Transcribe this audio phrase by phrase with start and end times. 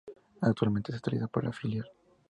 [0.41, 1.87] Actualmente es utilizado por el filial.